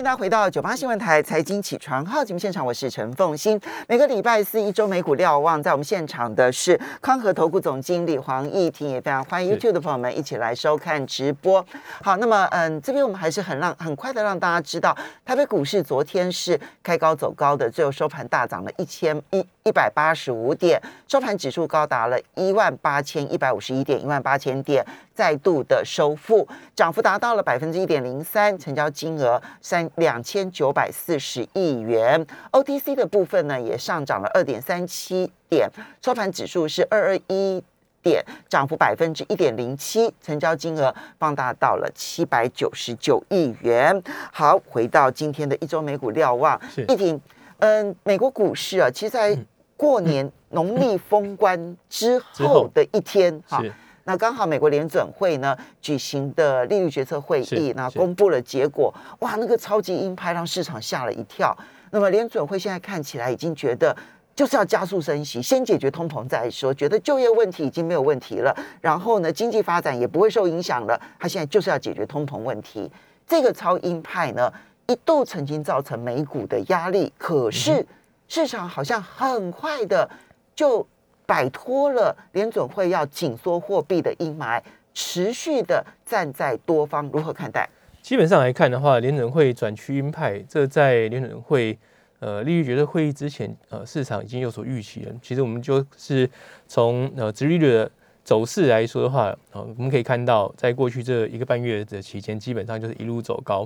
[0.00, 3.60] 迎大家回到九八新闻台财经起床号节目现场，我是陈凤欣。
[3.86, 11.62] 每个礼拜四一周美股瞭望，在我们现场的是康和投顾总经理黄义婷，也非常欢迎 YouTube 的朋友们一起来收看直播。
[12.02, 24.84] 好，那么嗯，这边我们还是很让很快的让大家知道，台北股市昨天是开高走高的，最后收盘大涨了一千一一百八十五点，收盘指数高达了一万八千一百五十一点，一万八千点
[25.14, 29.90] 再度的收复，涨幅达到了百分之一点零三，成交金额三。
[29.96, 35.68] 两千九百四十亿元，OTC 的部分呢也上涨了二点三七点，
[36.00, 37.62] 收盘指数是二二一
[38.02, 44.02] 点，涨幅百分之一点零七，成交金额放大到了七百九十九亿元。
[44.32, 47.20] 好，回到今天的一周美股瞭望，一婷，
[47.60, 49.38] 嗯，美国股市啊，其实在
[49.76, 53.62] 过年 农历封关之后的一天，哈。
[54.04, 61.56] 那刚好美国联准会呢举行的利率决策会议，那公布了结果，哇，那个超级鹰派让市场吓了一跳。
[61.92, 63.94] 那么联准会现在看起来已经觉得
[64.34, 72.90] 就是要加速升息，先解决通膨再说，觉得就业问题已经没有问题了，然后呢经济发展也不会受影响了，他现在就是要解决通膨问题。
[73.26, 74.52] 这个超鹰派呢
[74.90, 77.86] 一度曾经造成美股的压力，可是
[78.26, 80.10] 市场好像很快的
[80.54, 80.86] 就。
[81.26, 84.60] 摆脱了联准会要紧缩货币的阴霾，
[84.92, 87.70] 持续的站在多方，如何看待？
[88.02, 91.78] 基本上来看的话，联准会转趋鹰派，这在联准会
[92.18, 95.14] 呃利率决策会议之前，呃市场已经有所预期了。
[95.22, 96.28] 其实我们就是
[96.66, 97.88] 从呃殖利率的
[98.24, 103.64] 走势来说的话，啊我们可以看到，在过去这一个半月的期间，基本上就是一路走高。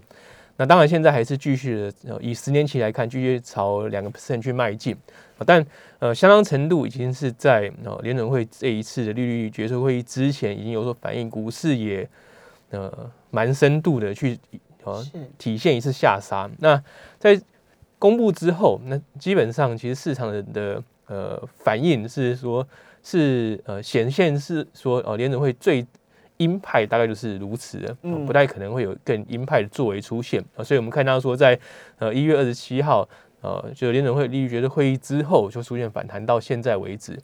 [0.56, 4.96] 那当然现在还是继续的，以十年期来看，继续朝两个 percent 去迈进。
[5.44, 5.66] 但
[5.98, 12.08] 呃，相当程度已经是在呃联准会这一次的利率决策会议之前已经有所反应，股市也
[12.70, 14.38] 呃蛮深度的去
[14.84, 15.04] 呃
[15.36, 16.48] 体现一次下杀。
[16.60, 16.80] 那
[17.18, 17.40] 在
[17.98, 22.66] 公布之后，那基本上其实市场的的呃反应是说，
[23.02, 25.84] 是呃显现是说呃联准会最
[26.38, 27.94] 鹰派大概就是如此的，
[28.26, 30.62] 不太可能会有更鹰派的作为出现啊。
[30.62, 31.58] 所以我们看到说在
[31.98, 33.08] 呃一月二十七号。
[33.44, 37.14] 呃，就联准会利率决策会议之后就出现反弹，到现在为止，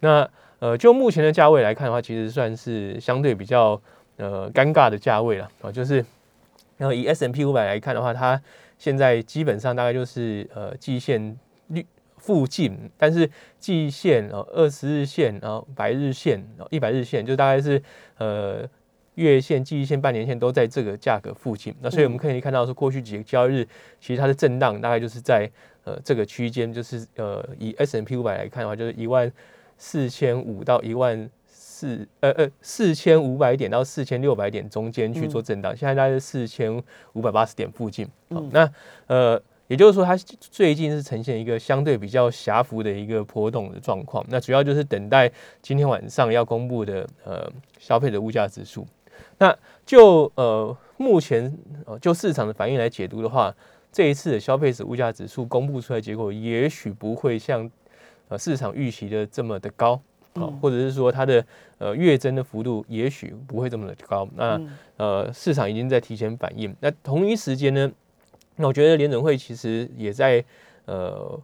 [0.00, 0.28] 那
[0.58, 3.80] 呃，就目前的价位来看的话，其实算是相对比较
[4.18, 5.72] 呃尴尬的价位了啊。
[5.72, 6.04] 就是
[6.76, 8.38] 然后以 S M P 五百来看的话，它
[8.76, 11.34] 现在基本上大概就是呃季线率
[12.20, 17.82] 附近，但是季线哦二十日线，然后百日线，一百日线就大概是
[18.18, 18.68] 呃
[19.14, 21.74] 月线、季线、半年线都在这个价格附近。
[21.80, 23.68] 那所以我们可以看到说，过去几个交易日
[24.00, 25.50] 其实它的震荡大概就是在。
[25.82, 29.32] 呃，这个区间就是呃，以 S M P 五百来看的话，就是一万
[29.78, 36.70] 四千五到一万四呃呃四千五百点到四千六百点中间去做震荡，现在大概是四千
[37.14, 38.06] 五百八十点附近。
[38.28, 38.70] 好，那
[39.06, 44.26] 呃，也就是说，它最近是呈现一个相对比较狭幅的一个波动的状况。
[44.28, 45.30] 那主要就是等待
[45.62, 47.48] 今天晚上要公布的呃
[47.78, 48.84] 消费者物价指数。
[49.38, 53.54] 那就呃目前呃就市场的反应来解读的话。
[53.92, 57.68] 这一次的消费者物价指数公布出来结果，也许不会像
[58.28, 60.00] 呃市场预期的这么的高
[60.34, 61.44] 啊，或者是说它的
[61.78, 64.28] 呃月增的幅度也许不会这么的高。
[64.36, 64.60] 那
[64.96, 66.72] 呃市场已经在提前反应。
[66.78, 67.90] 那同一时间呢，
[68.60, 70.44] 那我觉得联准会其实也在
[70.84, 71.40] 呃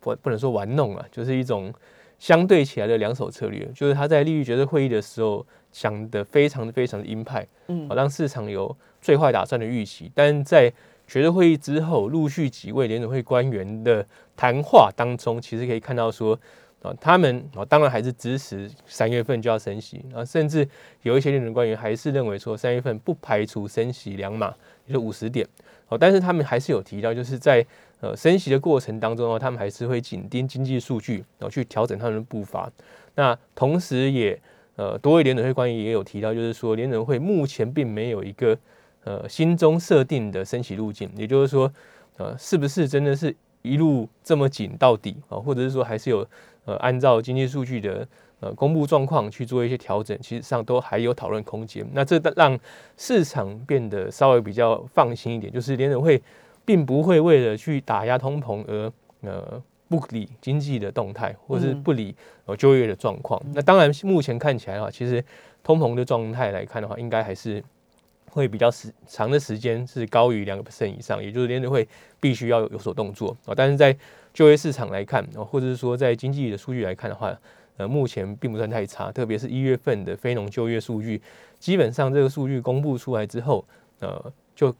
[0.00, 1.72] 不不能说玩弄啊，就是一种
[2.18, 10.72] 相对起来的两手策略，就是他在利率决策会议的时候讲的非常的非常的鹰派，嗯，让市场有最坏打算的预期，但在
[11.06, 14.06] 决策会议之后，陆续几位联准会官员的
[14.36, 16.38] 谈话当中，其实可以看到说，
[16.80, 20.02] 啊，他们啊，当然还是支持三月份就要升息。
[20.14, 20.66] 啊，甚至
[21.02, 24.54] 有一些联准官员还是认为说，三月份不排除升息两码，
[24.86, 25.46] 也就五十点，
[25.88, 27.64] 哦，但是他们还是有提到，就是在
[28.00, 32.70] 呃升息的过程当中呢，他们还是会紧盯经济数据，然后去调整他们的步伐。
[33.14, 34.40] 那同时也
[34.76, 38.58] 呃，多位联准会官员也有提到，就是说联准会目前并没有一个。
[39.04, 41.68] 呃，心中设定的升息路径，也就是说，
[42.18, 45.34] 呃，是不是真的是一路这么紧到底啊？
[45.36, 46.24] 或者是说，还是有
[46.64, 48.06] 呃，按照经济数据的
[48.40, 51.86] 呃公布状况去做一些调整，其实上都还有讨论空间。
[51.92, 52.58] 那这让
[52.96, 56.22] 市场变得稍微比较放心一点，就是联准会
[56.64, 58.92] 并不会为了去打压通膨而
[59.22, 62.14] 呃不理经济的动态，或是不理
[62.46, 63.40] 呃就业的状况。
[63.54, 65.24] 那当然，目前看起来的话，其实
[65.62, 67.62] 通膨的状态来看的话，应该还是。
[68.34, 71.86] 会比较时长的时间是高于两个 percent 以上，也就是联储会
[72.18, 73.52] 必须要有所动作啊。
[73.54, 73.94] 但是在
[74.32, 77.38] 就业市场来看，或者是说在经济的数据来看的话，
[77.76, 79.12] 呃，目前并不算太差。
[79.12, 81.20] 特别是一月份的非农就业数据，
[81.58, 83.64] 基本上这个数据公布出来之后，
[84.00, 84.74] 呃，就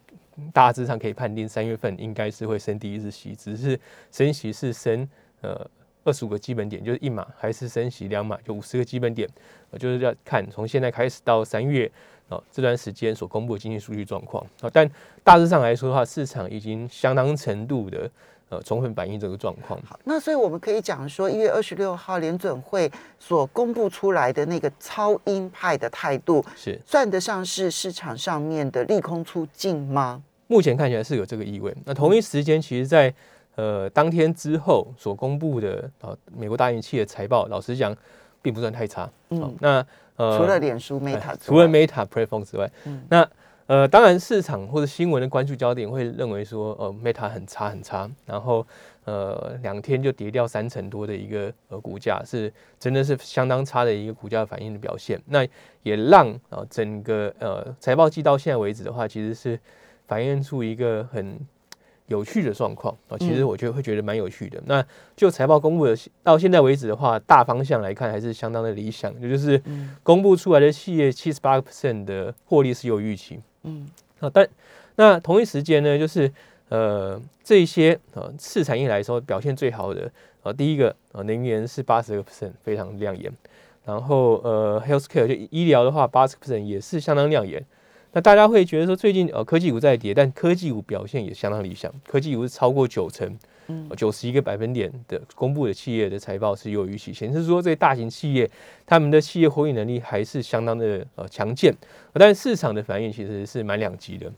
[0.53, 3.79] 大致上可以判定三月份应该是会升第一次息，只是
[4.11, 5.07] 升息是升
[5.43, 5.71] 呃
[6.05, 9.29] 二十五个基本点，就是一码，还是升息两码，就五十个基本点，
[9.79, 11.91] 就是要看从现在开始到三月
[12.29, 14.71] 啊这段时间所公布的经济数据状况啊。
[14.73, 14.91] 但
[15.23, 18.11] 大致上来说的话，市场已经相当程度的。
[18.53, 19.81] 呃，充分反映这个状况。
[19.83, 30.23] 好，那所以我们可以讲说，一月二十六号联准会所公布出来的那个超鹰派的态度，是算得上是市场上面的利空出尽吗？
[30.49, 31.75] 目前看起来是有这个意味。
[31.87, 33.15] 那同一时间，其实，在
[33.55, 37.97] 呃当天之后所公布的啊美国大型企业财报，老实讲，
[38.43, 39.11] 并不算太差。
[39.31, 43.27] 嗯，那呃除了脸书 Meta，除了 Meta Platform 之外，嗯，那。
[43.73, 48.67] 呃，当然，市场或者新闻的关注焦点会认为说，呃，Meta 很差很差，然后
[49.07, 55.19] 呃，两天就跌掉三成多的一个呃股价，是真的是相当差的一个股价反应的表现。
[55.25, 55.43] 那
[55.85, 59.59] 也让啊整个呃财报季到现在为止的话，其实是
[60.07, 61.41] 反映出一个很。
[62.09, 64.61] 有趣的状况啊，其实我觉得会觉得蛮有趣的。
[64.67, 64.85] 那
[65.17, 69.59] 就财报公布的到现在为止的话，大方向来看还是相当的理想，也就是
[70.03, 73.41] 公布出来的企业七十八个 percent 的获利是有预期。
[73.65, 73.87] 嗯，
[74.21, 74.49] 啊，但
[74.97, 76.31] 那同一时间呢，就是
[76.69, 80.11] 呃这些呃次产业来说表现最好的
[80.43, 83.33] 啊，第一个啊能源是八十个 percent 非常亮眼，
[83.85, 87.65] 然后呃 healthcare 就医疗的话八十 percent 也是相当亮眼。
[88.15, 93.39] 那大家会觉得说，最近呃科技股在跌，但科技股表现也相当理想，科技股是超过九成，
[93.97, 98.49] 九十一个百分点的公布的企业的财报是有预期，显示说这些大型企业
[98.85, 101.75] 他们的企业活利能力还是相当的呃强健，
[102.13, 104.31] 但市场的反应其实是蛮两极的，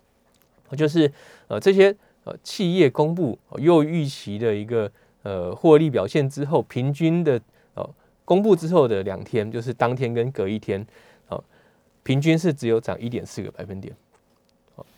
[0.76, 1.10] 就是
[1.48, 1.92] 呃这些
[2.22, 4.88] 呃企业公布又预期的一个
[5.24, 7.40] 呃获利表现之后，平均的
[7.74, 7.84] 呃
[8.24, 10.86] 公布之后的两天，就是当天跟隔一天。
[12.04, 13.92] 平均是只有涨一点四个百分点，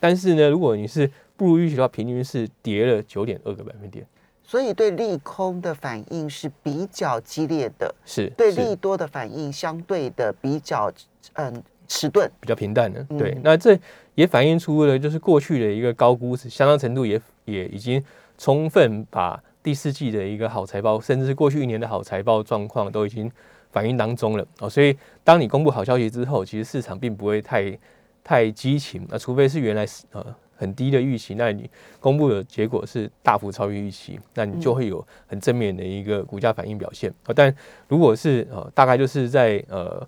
[0.00, 4.04] 但是呢，如果你是不如预期的话，平均是跌了九点二个百分点。
[4.42, 10.92] 所以对利空的反应是比较激烈的，是对利多的反应相对的比较
[11.34, 13.02] 嗯迟钝，比较平淡的。
[13.16, 13.78] 对，那这
[14.16, 18.02] 也反映出了就是过去的一个高估值，相当程度也也已经
[18.36, 23.30] 充分把第四季的一个好财报，甚至是过去一年的好财报状况都已经。
[23.70, 27.78] 反应当中了哦，所以当你公布好消息之后，其实市场并不会太
[28.24, 31.68] 太激情，那除非是原来呃很低的预期，那你
[32.00, 37.32] 公布的结果是大幅超越预期，那你就会有很正面的一个股价反应表现啊。
[37.34, 37.54] 但
[37.88, 40.06] 如果是呃大概就是在呃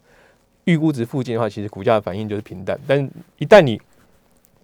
[0.65, 2.79] 预估值附近的话，其实股价反应就是平淡。
[2.87, 3.81] 但一旦你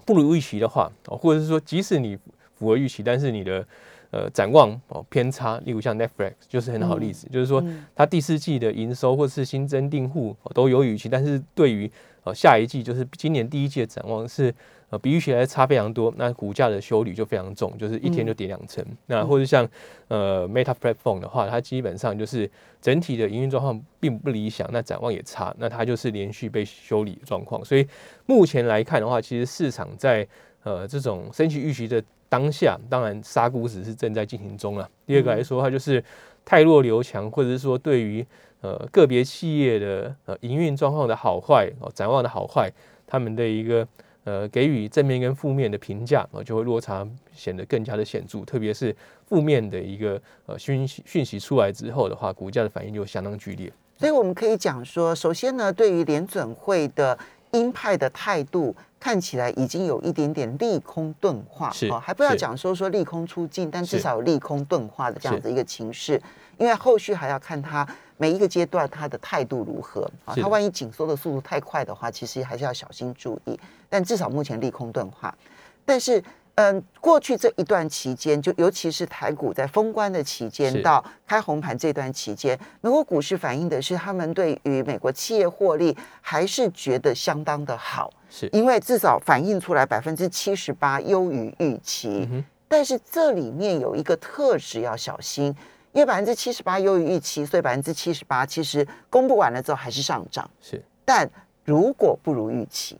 [0.06, 2.18] 不如预期的话，或者是说即使你
[2.54, 3.66] 符合预期，但是你的
[4.14, 7.60] 呃，展望哦偏差，例如像 Netflix 就是很好的例子，就是说
[7.96, 11.90] 它第四季的营收或者是新增订户都有预期，但是对于
[12.22, 14.54] 呃下一季就是今年第一季的展望是
[14.90, 18.84] 呃比预期来差非常多，那股价的修理就非常重，就是一天就跌两成。
[19.06, 19.68] 那或者像
[20.06, 22.48] 呃 Meta Platform 的话，它基本上就是
[22.80, 27.64] 整体的营运状况并不理想，那展望也差，那它就是连续被修理状况。
[27.64, 27.84] 所以
[28.26, 30.24] 目前来看的话，其实市场在
[30.62, 32.00] 呃这种升级预期的。
[32.34, 34.90] 当下当然杀估值是正在进行中了。
[35.06, 36.02] 第二个来说，它就是
[36.44, 38.26] 太弱留强，或者是说对于
[38.60, 42.68] 呃个别企业的呃营运状况的好坏哦，展望的好坏，
[43.06, 43.86] 他们的一个
[44.24, 48.44] 呃给予正面跟负面的评价啊，就会落差显得更加的显著。
[48.44, 48.92] 特别是
[49.28, 53.72] 负面的一个呃讯息讯息出来之后的话，股价的反应就相当剧烈。
[53.96, 57.16] 所以我们可以讲说，首先呢，对于联准会的
[57.54, 58.76] 鹰派的态度。
[59.00, 66.18] 看起来已经有一点点利空钝化，哦还不要讲说说利空出尽，但至少有利空钝化的这样子一个情势，
[66.56, 73.60] 因为后续还要看他每一个阶段他的态度如何啊，他万一紧缩的速度太快的话，其实还是要小心注意。
[73.90, 75.36] 但至少目前利空钝化，
[75.84, 76.24] 但是。
[76.56, 92.28] 嗯，过去这一段期间，就尤其是台股在封关的期间到开红盘这段期间，美国股市反映的是他们对于美国企业获利还是觉得相当的好，是因为至少反映出来百分之七十八优于预期。
[92.68, 95.46] 但是这里面有一个特质要小心，
[95.90, 100.48] 因为百分之七十八优于预期，所以百分之七十八其实公布完了之后还是上涨。
[100.60, 101.28] 是，但
[101.64, 102.96] 如果不如预期。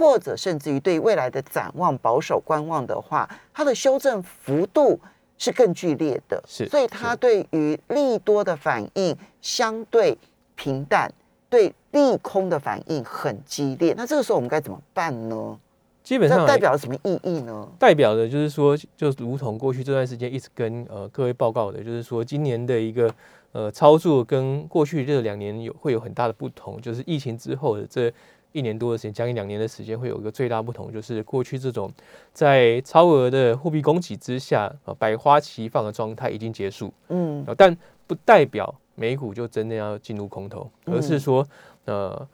[0.00, 4.98] 或者甚至于对未来的展望保守观望的话，它的修正幅度
[5.36, 10.16] 是更剧烈的，是，所以它对于利多的反应相对
[10.54, 11.12] 平淡，
[11.50, 13.92] 对利空的反应很激烈。
[13.94, 15.58] 那这个时候我们该怎么办呢？
[16.02, 17.68] 基本上代表了什么意义呢？
[17.78, 23.14] 代表的就是说，就如同过去这段时间一直跟呃各位报告的，就是说今年的一个
[23.52, 28.10] 呃操作跟过去这两年有会有很大的不同，就是疫情之后的这。
[28.52, 31.90] 一年多的时间，将近两年的时间，会有一个最大不同，就是过去这种
[32.32, 37.76] 在超额的货币供给之下啊百花齐放的状态已经结束，嗯，但
[38.06, 41.46] 不代表美股就真的要进入空头，而是说
[41.84, 42.26] 呃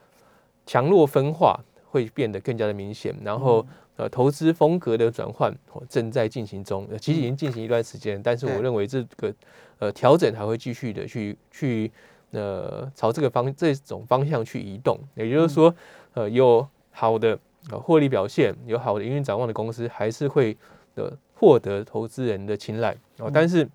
[0.65, 1.59] 强弱分化
[1.91, 5.55] 会变得更加的明显，然后呃投资风格的转换
[5.89, 9.35] 正在进行中，其实已经进行一段时间，但是我认为这个
[9.79, 11.93] 呃调整还会继续的去去。
[12.37, 15.75] 呃，朝这个方这种方向去移动，也就是说，
[16.13, 17.39] 呃，有好的
[17.71, 20.55] 呃获利表现，有好的营运展望的公司，还是会
[20.95, 23.31] 的获得投资人的青睐哦。
[23.33, 23.67] 但是，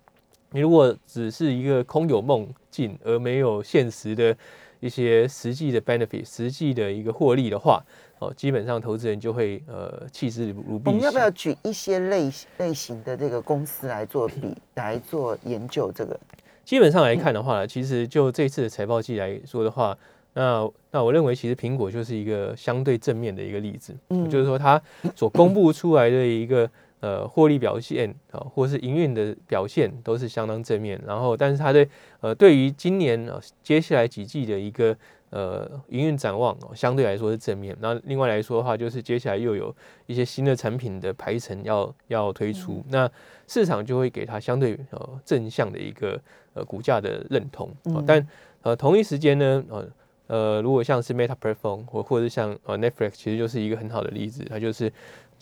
[0.50, 4.36] 你如果只是一个空有梦境而没有现实的
[4.78, 7.82] 一些实际的 benefit，实际的一个获利的话，
[8.20, 10.86] 哦，基本上投资人就会呃弃之如敝屣。
[10.86, 15.90] 我们要不要举一些类类型的这个公司来做比来做研究？
[15.90, 16.20] 这个？
[16.64, 19.96] 基本上来看的话，其实就这次的财报季来说的话，
[20.34, 24.80] 那那我认为其实苹果就是一个相对正面的一个例子，嗯，就是说它
[25.14, 26.68] 所公布出来的一个
[27.00, 31.88] 呃获利表现啊，或是营运的表现都是相当正面，然后但是它对
[32.20, 34.96] 呃对于今年啊接下来几季的一个
[35.30, 39.74] 呃营运展望相对来说是正面，那另外来说的话，就是接下来又有
[40.06, 43.10] 一些新的产品的排程要要推出，那
[43.52, 46.20] 市场就会给它相对呃正向的一个。
[46.54, 47.70] 呃，股价的认同，
[48.06, 48.28] 但
[48.60, 49.88] 呃，同一时间呢，呃
[50.26, 54.92] 呃，如果像是 Meta Platform 或或者像呃 Netflix，其实就是一个很好的例子，它就是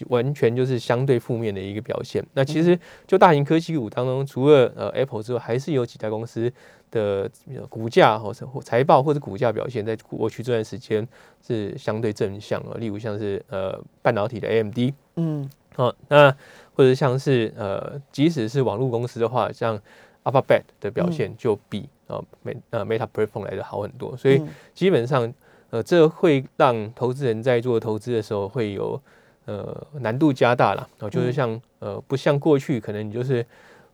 [0.07, 2.25] 完全就是相对负面的一个表现。
[2.35, 6.52] 那其实就大型科技股当中，除了呃 Apple 之外，还是有几家公司
[6.93, 7.29] 的
[7.69, 11.05] 股价或者财报或者股价表现，在过去这段时间
[11.45, 12.76] 是相对正向啊。
[12.79, 14.79] 例如像是呃半导体的 AMD，
[15.17, 16.33] 嗯，好，那
[16.81, 19.79] 或者像是呃，即使是网络公司的话，像
[20.25, 22.25] Alphabet 的表现就比呃
[22.87, 25.31] Meta Platform 来的好很多，所以基本上
[25.69, 28.99] 呃这会让投资人在做投资的时候会有
[29.45, 33.45] 呃难度加大了，然后就是像呃不像过去可能你就是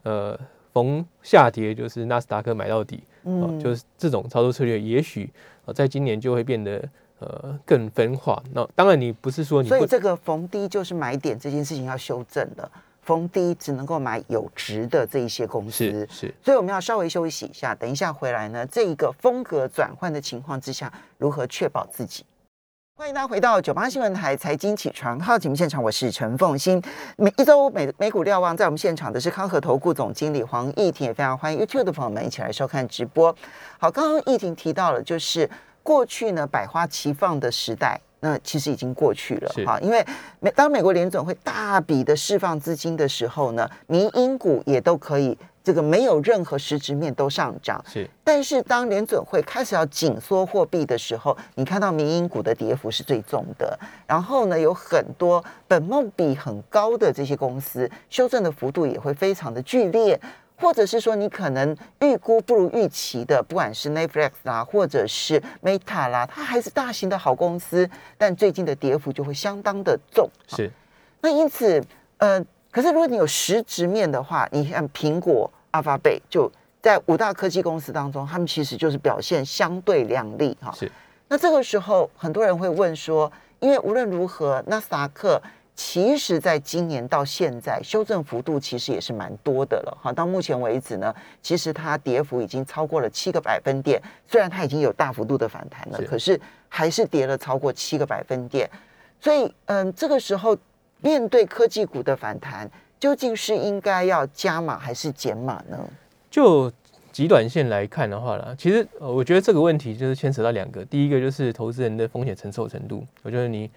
[0.04, 0.38] 呃
[0.72, 5.28] 逢下跌就是纳斯达克买到底，嗯，就是这种操作策略，也许
[5.64, 6.88] 呃在今年就会变得
[7.26, 8.42] 呃更分化。
[8.52, 12.70] 那当然你不是说你所以这个逢低就是买点这件事情要修正了。
[13.02, 22.24] 逢低只能够买有值的这一些公司，是是，所以我们要稍微休息一下，等一下回来呢，这一个风格转换的情况之下，如何确保自己？
[22.96, 26.82] 欢迎大家回到九八新闻台财经起床号节目现场，我是陈凤欣。
[27.16, 33.32] 每一周美美股瞭望，在我们现场的是康和投顾总经理黄义婷，也非常欢迎 YouTube 的朋友们一起来收看直播。
[33.78, 35.48] 好，刚刚义婷提到了，就是
[35.86, 38.00] 过去呢百花齐放的时代。
[38.18, 40.04] 那其实已经过去了哈，因为
[40.40, 47.80] 美当美国联总会大笔的释放资金的时候呢，民营股也都可以这个没有任何实质面都上涨。
[47.86, 53.78] 是，但是当联总会开始要紧缩货币的时候，你看到民营股的跌幅是最重的。
[54.06, 60.18] 然后呢，有很多本梦比很高的这些公司，修正的幅度也会非常的剧烈。
[60.58, 70.28] 或者是说你可能预估不如预期的，不管是 Netflix 啦，或者是 Meta 啦，它还是大型的好公司，但最近的跌幅就会相当的重。
[70.48, 70.70] 是，
[71.20, 71.82] 那因此，
[72.18, 80.72] 呃，可是如果你有实质面的话，你看苹果、阿法贝就在五大科技公司当中，他们其实就是表现相对亮丽哈。
[80.72, 80.90] 是，
[81.28, 85.40] 那这个时候很多人会问说，因为无论如何，纳斯达克。
[85.76, 90.10] 其实，在今年到现在，修正幅度其实也是蛮多的了哈。
[90.10, 94.00] 到目前为止呢，其实它跌幅已经超过了七个百分点。
[94.26, 96.40] 虽然它已经有大幅度的反弹了，可是
[96.70, 98.68] 还是跌了超过七个百分点。
[99.20, 100.56] 所以，嗯，这个时候
[101.02, 105.78] 面对科技股的反弹，究竟是应该要加码还是减码呢？
[106.30, 106.72] 就
[107.16, 110.84] 极短线来看的话啦，其实我觉得这个问题就是牵扯到两个。
[110.84, 113.70] 第一个就是投资人的风险承受程度，我觉得你。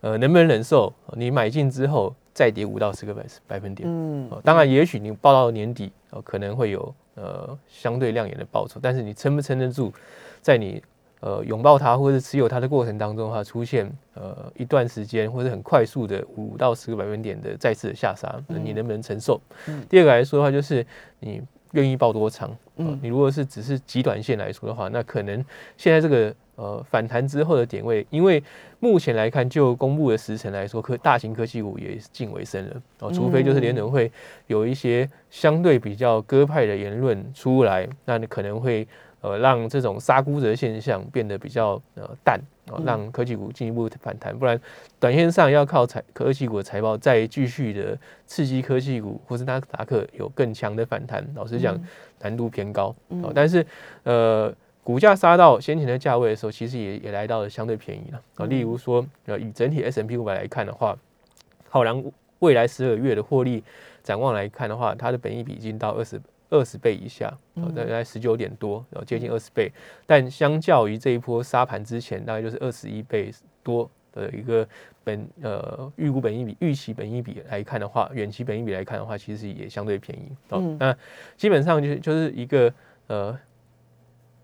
[0.00, 3.88] 呃，能不能忍受你买进之后再跌五到十个百百分点？
[3.90, 9.90] 嗯，当然，也许你报到年底，呃，可能会有呃相对亮眼的报酬，但是你撑不撑得住，
[10.42, 10.82] 在你
[11.20, 19.40] 呃拥抱它或者持有它的过程当中，它，出现呃一段时间或者很快速的五到十个百分点的再次的下杀，你能不能承受？
[19.88, 20.86] 第二个来说的话，就是
[21.20, 21.40] 你
[21.74, 22.50] 愿意报多长？
[22.78, 25.44] 嗯，你如果是只是极短线来说的话，那可能
[25.76, 26.34] 现在这个。
[26.56, 28.40] 呃，反弹之后的点位，因为
[28.78, 33.10] 目前来看，就公布的时辰来说，科大型科技股也近尾声了哦。
[33.12, 34.08] 除非就是联准会
[34.46, 38.86] 有一些相对比较鸽派的言论出来，那你可能会
[39.24, 42.38] 呃让这种杀估值的现象变得比较呃淡
[42.70, 44.38] 哦，让科技股进一步反弹。
[44.38, 44.60] 不然，
[45.00, 51.76] 短线上要靠财科技股的财报再继续的刺激科技股或是纳斯达克有更强的反弹，老实讲
[52.20, 53.32] 难度偏高哦。
[53.34, 53.66] 但是
[54.02, 54.54] 呃。
[54.84, 58.44] 股价杀到先前的价位的时候，其实也也来到了相对便宜了啊。
[58.44, 60.94] 例如说，呃，以整体 S M P 五百来看的话，
[61.70, 62.04] 好然
[62.40, 63.64] 未来十二月的获利
[64.02, 66.20] 展望来看的话，它的本益比已经到二十
[66.54, 67.36] 二十倍以下，
[67.74, 69.70] 大概十九点多，然后接近二十倍。
[70.06, 73.32] 但相较于这一波杀盘之前，大概就是二十一倍
[73.62, 74.66] 多的一个
[75.02, 80.32] 本呃预估本益比、预期本益比来看的话，远期本益比来看的话，其实也相对便宜。
[80.50, 80.96] 哦，那
[81.36, 82.72] 基本上就是就是一个
[83.08, 83.38] 呃。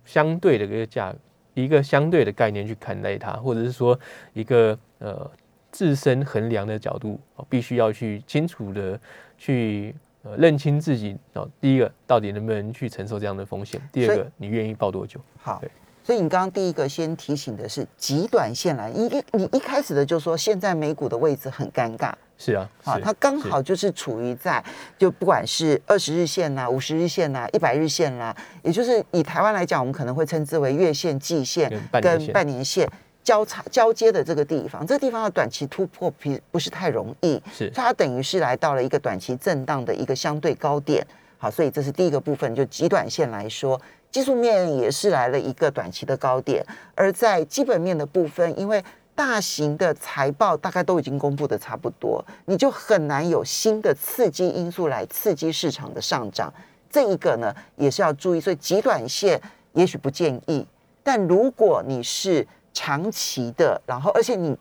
[0.02, 1.14] 相对的一个价，
[1.54, 3.96] 一个相对的概念去看待它，或者是说
[4.32, 5.30] 一个呃
[5.70, 8.98] 自身衡量的角度，必须要去清楚的
[9.38, 11.48] 去呃认清自己哦。
[11.60, 13.80] 第一个，到底能不能去承受这样的风险？
[13.92, 15.20] 第二个，你愿意抱多久？
[15.40, 15.62] 好。
[16.02, 24.64] 所以你刚刚第一个先提醒的是极短线来，一一你一开始的就说现在美股的位置很尴尬，是啊，啊，它刚好就是处于在
[24.98, 32.90] 就不管是二十日线呐、五十日线呐、一百日线啦，也就是以台湾来讲，我们可能会称之为月线、季线跟半年线
[33.30, 41.06] 交叉交接的这个地方，这个地方的短期突破不不是太容易，是它等于是来到了一个短期震荡的一个相对高点，
[41.38, 43.80] 好，所以这是第一个部分，就极短线来说。
[44.10, 48.82] 技术面也是来了一个短期的高点，而在基本面的部分，因为
[49.14, 56.52] 大型的财报大概都已经公布的差不多，你就很难有新的刺激因素来刺激市场的上涨。
[56.90, 58.40] 这一个呢，也是要注意。
[58.40, 59.40] 所以极短线
[59.74, 60.66] 也许不建议，
[61.04, 64.56] 但如果你是长期的，然后而且你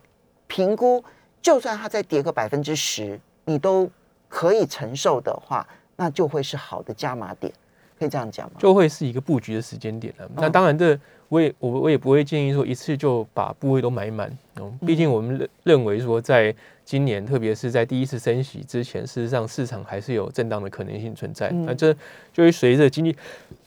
[0.47, 1.03] 评估，
[1.41, 3.89] 就算它再跌个百分之十，你都
[4.27, 7.51] 可以承受的话，那就会是好的加码点。
[7.97, 8.53] 可以这样讲吗？
[8.57, 10.29] 就会是一个布局的时间点了。
[10.35, 10.97] 那当然，这
[11.27, 14.31] 我也我我也不会建议说一次就把部位都买满。
[14.55, 21.49] 嗯，毕竟我们认认为说，在今年，特别是在第一次升息之前，事实上市场还是有震荡的可能性存在。
[21.49, 21.93] 那这
[22.31, 23.13] 就会随着经济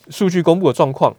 [0.08, 1.14] 数据公布的状况，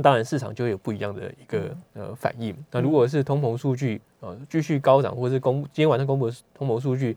[0.00, 2.56] 当然市场就会有不一样的一个呃反应。
[2.70, 7.16] 那如果是通膨数据呃继续高涨，或者是公今天晚上公布的通膨数据。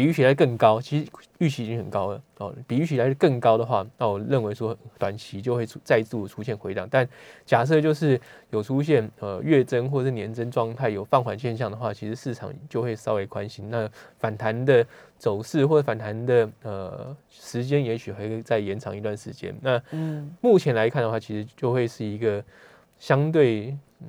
[0.00, 2.54] 比预期来更高，其实预期已经很高了哦。
[2.66, 6.88] 比预期来更高的话，那我认为说短期就会出再度出现回档。
[6.90, 7.06] 但
[7.44, 13.68] 假设就是有出现呃月增或者是年增状态有放缓现象的话，其实市场就会稍微宽心。
[13.68, 13.86] 那
[14.18, 14.86] 反弹的
[15.18, 19.54] 走势或者反弹的呃时间，也许会再延长一段时间。
[19.60, 19.78] 那
[20.40, 22.42] 目前来看的话，其实就会是一个
[22.98, 24.06] 相对嗯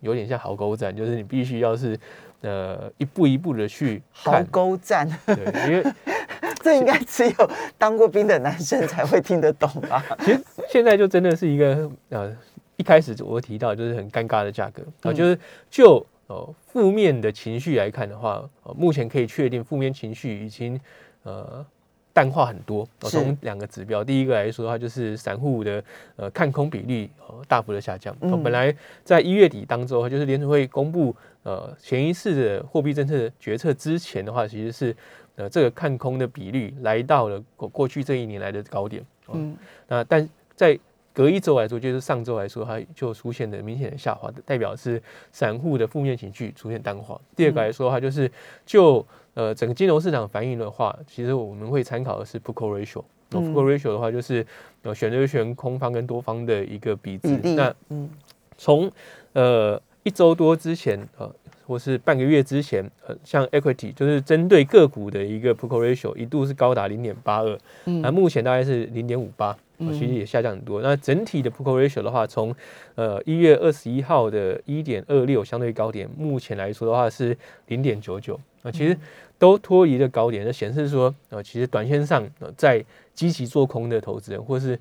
[0.00, 2.00] 有点像壕沟战，就是你必须要是。
[2.44, 5.92] 呃，一步一步的去壕沟战，对，因为
[6.62, 10.04] 这应该只有当过兵的男生才会听得懂吧？
[10.20, 12.36] 其实现在就真的是一个呃，
[12.76, 15.38] 一开始我提到就是很尴尬的价格啊，就是
[15.70, 20.78] 就哦负面的情绪来看的话，呃，目前可以确定负面情绪已经
[21.22, 21.64] 呃。
[22.14, 25.82] 淡化很多，从两个指标，第一个来说的话，就是散户的
[26.14, 28.16] 呃看空比例呃大幅的下降。
[28.42, 34.96] 本来在一月底当中，就是联储会公布呃前一次的货币政策决策之前的话，其实是
[35.34, 39.04] 呃这个看空的比率来到了过过去这一年来的高点。
[39.32, 39.56] 嗯，
[39.88, 40.78] 那但在
[41.12, 47.20] 隔一周来说，就是上周来说，它就出现了明显的下滑，代表是散户的负面情绪出现淡化。
[47.34, 48.30] 第二个来说的话，就是
[48.66, 53.02] 就呃，整个金融市场反应的话，其实我们会参考的是 put call ratio。
[53.30, 54.46] 那 put call ratio 的话，就是
[54.82, 57.28] 呃选择权空方跟多方的一个比值。
[57.54, 58.08] 那嗯，
[58.56, 58.90] 从
[59.32, 61.30] 呃一周多之前呃，
[61.66, 69.56] 或是半个月之前，呃，像 equity 就是针对个股的一个 put call ratio 一度是高达零点八二，那目前大概是零点五八。
[69.76, 70.80] 其实也下降很多。
[70.80, 72.54] 那整体的 p u ratio 的话，从
[72.94, 78.98] 呃一月二十一号的一点二六相对高点，目前来说的话是零点九九啊，其实
[79.38, 84.76] 都脱离了高点，那显示说呃，其实短线上呃在积极做空的投资人，或是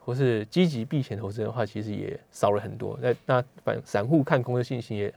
[0.00, 2.98] 或是积极避险投资人的话，其实也少了很多。
[3.00, 5.14] 那那反散户看空的信心也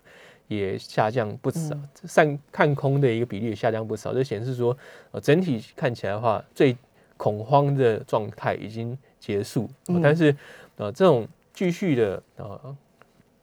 [0.47, 4.77] 也下降不少，散看空的一个比例也下降不少，这显示说
[5.09, 6.77] 呃整体看起来的话，最
[7.17, 8.95] 恐慌的状态已经。
[9.21, 9.69] 结束，
[10.01, 10.33] 但是
[10.77, 12.77] 呃，这种继续的呃，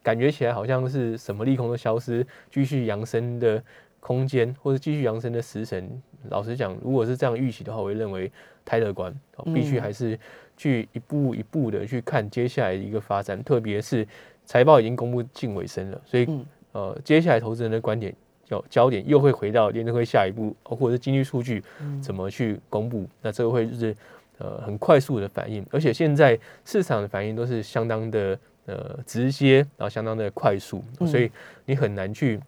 [0.02, 3.62] 感觉起来好像是什么利空都消失，继续扬升的
[4.06, 6.00] 空间，或者继续扬升的时辰。
[6.28, 8.30] 老实讲，如果是这样预期的话，我会认为
[8.64, 9.12] 太乐观，
[9.52, 10.16] 必须还是
[10.56, 13.42] 去一步一步的去看接下来的一个发展。
[13.42, 14.06] 特别是
[14.44, 16.28] 财报已经公布近尾声了，所以
[16.70, 18.14] 呃，接下来投资人的观点
[18.44, 21.60] 焦焦点又会回到联储会下一步，或者是经济数据
[22.00, 23.92] 怎么去公布，那这个会是。
[24.38, 31.30] 呃，很快速的反应，而且现在市场的反应都是相当的呃直接，然后相当的快速，所以
[31.64, 32.38] 你很难去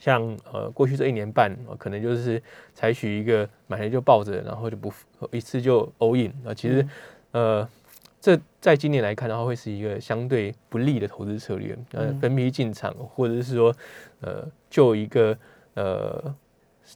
[0.00, 2.42] 像呃过去这一年半，可能就是
[2.74, 4.90] 采取一个买了就抱着，然后就不
[5.30, 6.54] 一次就 all in 啊。
[6.54, 6.84] 其实
[7.32, 7.68] 呃
[8.18, 11.76] 这在今年来看的话，会是一个相对不利的投资策略。
[11.92, 13.76] 呃，分批进场，或者是说，
[14.22, 15.36] 呃，就一个
[15.74, 16.34] 呃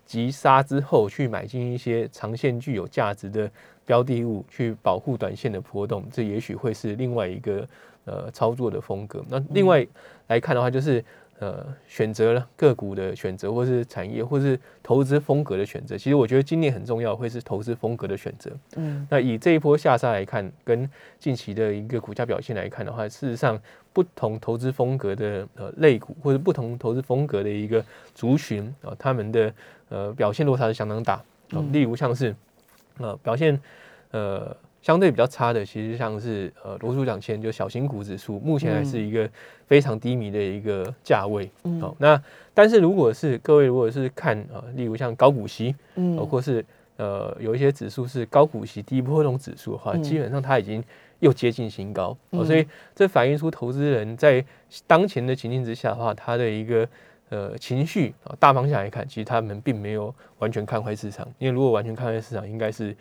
[0.06, 3.50] 急杀之后去买进一些长线具有价值的
[3.84, 7.68] 标的物，去保护短线的波动，这也许会是另外一个
[8.06, 9.22] 呃操作的风格。
[9.28, 9.86] 那另外
[10.28, 11.04] 来看的话，就是。
[11.40, 18.50] 呃，选择了个股的选择，或是产业，或是投资风格的选择，其实我觉得今年很重要，会是投资风格的选择。
[18.76, 23.60] 嗯，那以这一波下杀来看，跟近期的一个股价表现来看的话，事实上
[23.92, 29.52] 不同投资风格的呃类股，或者不同投资风格的一个族群啊，他们的
[29.88, 31.20] 呃表现落差是相当大。
[31.72, 32.34] 例如像是
[32.98, 33.60] 呃表现
[34.12, 34.56] 呃。
[34.84, 39.26] 相对比较差的，其实像是呃罗素两千，就小型股指数，目前还是一个
[39.66, 41.50] 非常低迷的一个价位。
[41.80, 46.62] 好，那但是如果是各位如果是看啊，例如像高股息，嗯，或是
[46.98, 50.84] 呃有一些指数是高股息低波动指数的话，基本上它已经
[51.20, 52.14] 又接近新高。
[52.30, 54.44] 所以这反映出投资人在
[54.86, 56.86] 当前的情境之下的话，他的一个
[57.30, 62.94] 呃情绪啊，大方向来看，其实他们并没有完全看坏市场，因为如果完全看坏市场，应该是。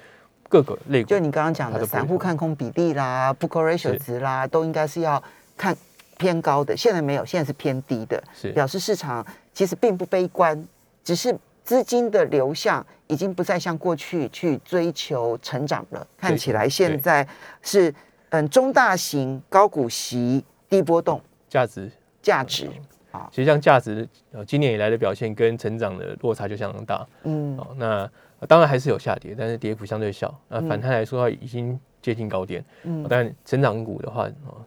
[0.54, 5.22] 各个类就你刚刚讲的散户看空比例啦，book ratio 值啦，都应该是要
[5.58, 5.76] 看
[6.20, 6.78] 偏高的。
[6.78, 10.64] 现在没有，现在是偏低的，是表示市场其实并不悲观，
[11.04, 16.06] 只是资金的流向已经不再像过去去追求成长了。
[16.20, 17.28] 看起来现在
[17.64, 17.92] 是
[18.30, 22.70] 嗯中大型高股息低波动价值价值
[23.10, 27.08] 啊，其实像价值呃今年以来的表现跟成长的落差就相当大。
[27.24, 28.08] 嗯，哦那。
[28.46, 30.34] 当然还是有下跌，但是跌幅相对小。
[30.48, 32.64] 那反弹来说已经接近高点。
[32.84, 34.58] 嗯，但成长股的话，哦，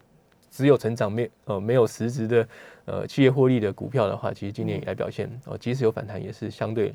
[0.50, 2.48] 只有成长没呃没有实质的
[2.84, 6.94] 呃企业获利的股票的话，其实今年以来表现哦，即使有反弹，也是相对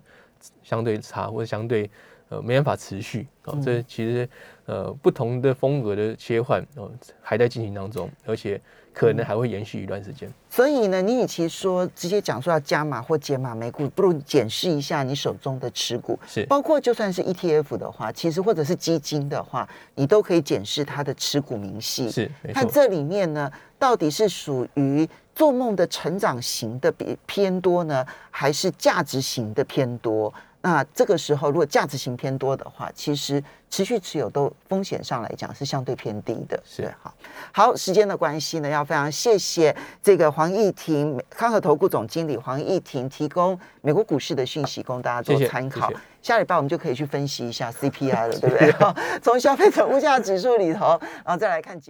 [0.63, 1.89] 相对差或者相对
[2.30, 3.28] 呃没办法持续。
[3.46, 4.28] 哦，这其实
[4.65, 6.91] 呃不同的风格的切换哦
[7.22, 8.60] 还在进行当中，而且。
[8.94, 16.46] 可能还会延续一段时间，所以呢，你与其说直接讲说要加码或减码美股，不如检视一下你手中的持股，是。
[16.46, 23.50] 包括就算是 ETF 的话，其实或者是基金的话，你都可以检视它的持股明细，是看这里面呢，
[23.80, 30.34] 到底是属于做梦的成长型的比偏多呢，还是价值型的偏多？
[30.62, 36.62] 那这个时候，如果价值型偏多的话，其实持续持有都风险上来讲是相对偏低的。
[36.63, 37.13] 是好，
[37.52, 45.91] 好时间的关系呢，要非常谢谢这个黄义婷康和投顾总经理黄义婷提供美国股市的讯息供大家做参考。
[46.21, 48.71] 下礼拜我们就可以去分析一下 CPI 了，对不对？
[49.24, 50.89] 从消费者物价指数里头，
[51.26, 51.89] 然后再来看结果。